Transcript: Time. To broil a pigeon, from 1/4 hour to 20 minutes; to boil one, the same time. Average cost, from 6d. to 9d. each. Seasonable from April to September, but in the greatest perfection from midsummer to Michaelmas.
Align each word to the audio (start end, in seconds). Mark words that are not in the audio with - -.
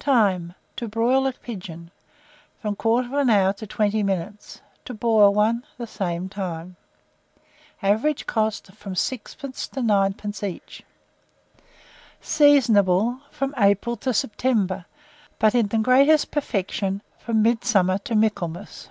Time. 0.00 0.52
To 0.74 0.88
broil 0.88 1.28
a 1.28 1.32
pigeon, 1.32 1.92
from 2.60 2.74
1/4 2.74 3.30
hour 3.30 3.52
to 3.52 3.68
20 3.68 4.02
minutes; 4.02 4.60
to 4.84 4.92
boil 4.92 5.32
one, 5.32 5.64
the 5.78 5.86
same 5.86 6.28
time. 6.28 6.74
Average 7.84 8.26
cost, 8.26 8.72
from 8.72 8.94
6d. 8.94 9.70
to 9.70 9.80
9d. 9.82 10.42
each. 10.48 10.82
Seasonable 12.20 13.20
from 13.30 13.54
April 13.56 13.96
to 13.98 14.12
September, 14.12 14.86
but 15.38 15.54
in 15.54 15.68
the 15.68 15.78
greatest 15.78 16.32
perfection 16.32 17.00
from 17.18 17.42
midsummer 17.42 17.98
to 17.98 18.16
Michaelmas. 18.16 18.88